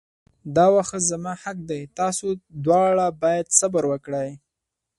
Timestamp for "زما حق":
1.09-1.57